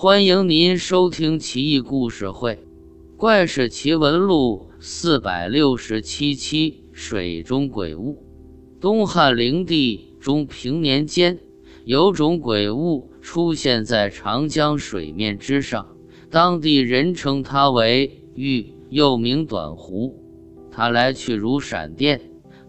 [0.00, 2.54] 欢迎您收听《奇异故事会·
[3.16, 8.24] 怪事奇闻录》四百六十七期：水中鬼物。
[8.80, 11.40] 东汉灵帝中平年间，
[11.84, 15.88] 有种鬼物出现在长江水面之上，
[16.30, 20.16] 当地人称它为“玉”，又名短狐。
[20.70, 22.20] 它来去如闪电，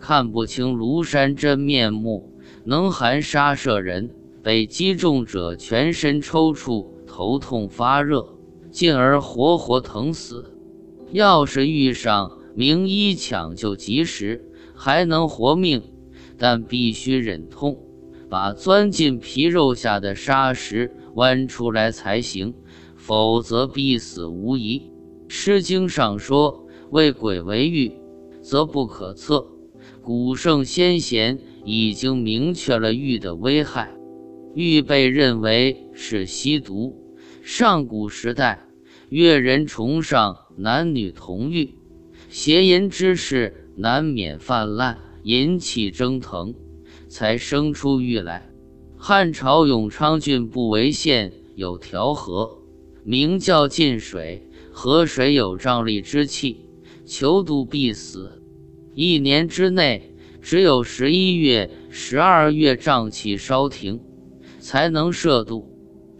[0.00, 2.32] 看不清庐山真面目，
[2.64, 4.08] 能含杀射人。
[4.42, 6.86] 被击中者全身抽搐。
[7.18, 8.28] 头痛发热，
[8.70, 10.54] 进而活活疼死。
[11.10, 15.82] 要是遇上名医抢救及时，还能活命，
[16.36, 17.76] 但必须忍痛
[18.30, 22.54] 把钻进皮肉下的砂石剜出来才行，
[22.94, 24.78] 否则必死无疑。
[25.26, 27.90] 《诗经》上说：“为鬼为玉，
[28.42, 29.44] 则不可测。”
[30.00, 33.92] 古圣先贤已经明确了玉的危害，
[34.54, 36.96] 玉被认为是吸毒。
[37.50, 38.68] 上古时代，
[39.08, 41.76] 越人崇尚男女同浴，
[42.28, 46.54] 邪淫之事难免泛滥，淫气蒸腾，
[47.08, 48.50] 才生出欲来。
[48.98, 52.58] 汉朝永昌郡不为县有条河，
[53.02, 56.66] 名叫晋水，河水有瘴疠之气，
[57.06, 58.42] 求渡必死。
[58.94, 63.98] 一年之内，只有十一月、十二月瘴气稍停，
[64.60, 65.77] 才能涉渡。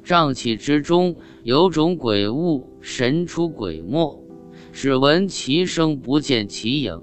[0.08, 4.24] 瘴气之中有种鬼物，神出鬼没，
[4.72, 6.98] 只闻其声不见其影。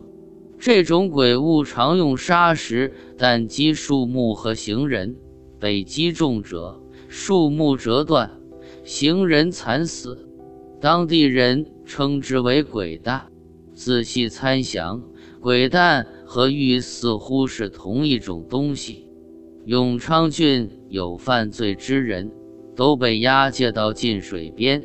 [0.57, 5.15] 这种鬼物常用砂石弹击树木和行人，
[5.59, 8.31] 被击中者树木折断，
[8.83, 10.27] 行人惨死。
[10.81, 13.27] 当地人称之为鬼蛋。
[13.75, 15.03] 仔细参详，
[15.39, 19.05] 鬼蛋和玉似乎是同一种东西。
[19.65, 22.31] 永昌郡有犯罪之人。
[22.75, 24.83] 都被押解到近水边，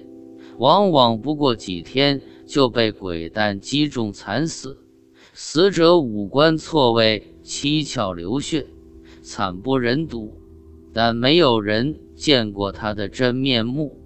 [0.58, 4.78] 往往不过几天就被鬼弹击中惨死。
[5.33, 8.67] 死者五官错位，七窍流血，
[9.23, 10.33] 惨不忍睹。
[10.92, 13.99] 但没有人见过他的真面目。